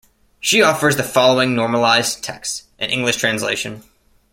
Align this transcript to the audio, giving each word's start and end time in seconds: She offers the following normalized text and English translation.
She 0.39 0.63
offers 0.63 0.95
the 0.95 1.03
following 1.03 1.53
normalized 1.53 2.23
text 2.23 2.63
and 2.79 2.91
English 2.91 3.17
translation. 3.17 3.83